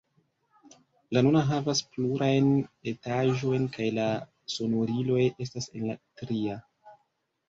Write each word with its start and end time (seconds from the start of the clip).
La 1.15 1.21
nuna 1.25 1.41
havas 1.49 1.81
plurajn 1.97 2.47
etaĝojn 2.91 3.67
kaj 3.75 3.89
la 3.97 4.05
sonoriloj 4.55 5.21
estas 5.45 5.69
en 5.81 5.85
la 5.91 5.97
tria. 6.23 6.57